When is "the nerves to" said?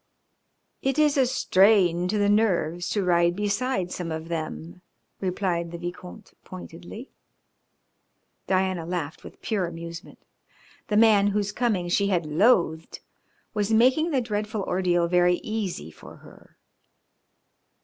2.17-3.03